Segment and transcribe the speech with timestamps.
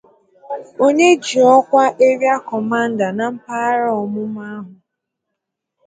[0.85, 4.71] Onye ji ọkwa 'Area Commander' n mpaghara ọmụma ahụ